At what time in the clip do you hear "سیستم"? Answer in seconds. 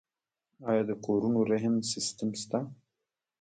1.91-2.29